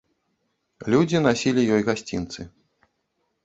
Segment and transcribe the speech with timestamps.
[0.93, 2.41] Людзі насілі ёй гасцінцы.